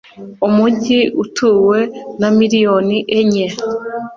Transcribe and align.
umujyi 0.47 0.99
utuwe 1.23 1.79
na 2.19 2.29
miliyoni 2.37 2.97
enye. 3.17 3.47